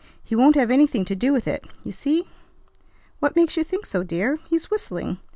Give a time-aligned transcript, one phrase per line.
[0.23, 1.63] "He won't have anything to do with it.
[1.83, 2.27] You see!"
[3.19, 4.37] "What makes you think so, dear?
[4.49, 5.19] He's whistling.